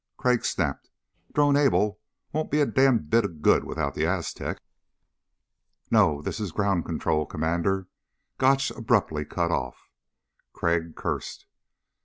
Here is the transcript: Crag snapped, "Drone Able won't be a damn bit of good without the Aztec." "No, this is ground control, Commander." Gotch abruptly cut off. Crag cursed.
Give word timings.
Crag 0.17 0.43
snapped, 0.45 0.89
"Drone 1.31 1.55
Able 1.55 1.99
won't 2.33 2.49
be 2.49 2.59
a 2.59 2.65
damn 2.65 2.97
bit 3.03 3.23
of 3.23 3.43
good 3.43 3.63
without 3.63 3.93
the 3.93 4.07
Aztec." 4.07 4.59
"No, 5.91 6.23
this 6.23 6.39
is 6.39 6.51
ground 6.51 6.85
control, 6.85 7.27
Commander." 7.27 7.87
Gotch 8.39 8.71
abruptly 8.71 9.25
cut 9.25 9.51
off. 9.51 9.91
Crag 10.53 10.95
cursed. 10.95 11.45